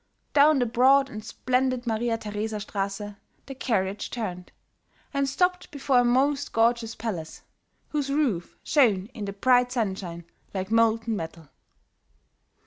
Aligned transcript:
Down 0.33 0.57
the 0.57 0.65
broad 0.65 1.11
and 1.11 1.23
splendid 1.23 1.85
Maria 1.85 2.17
Theresa 2.17 2.59
Strasse 2.59 3.13
the 3.45 3.53
carriage 3.53 4.09
turned, 4.09 4.51
and 5.13 5.29
stopped 5.29 5.69
before 5.69 5.99
a 5.99 6.03
most 6.03 6.53
gorgeous 6.53 6.95
palace, 6.95 7.43
whose 7.89 8.09
roof 8.11 8.57
shone 8.63 9.09
in 9.13 9.25
the 9.25 9.33
bright 9.33 9.71
sunshine 9.71 10.25
like 10.55 10.71
molten 10.71 11.15
metal. 11.15 11.49